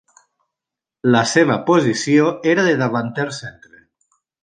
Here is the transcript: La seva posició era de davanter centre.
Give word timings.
La 1.17 1.21
seva 1.33 1.59
posició 1.69 2.33
era 2.55 2.67
de 2.71 2.75
davanter 2.83 3.31
centre. 3.45 3.87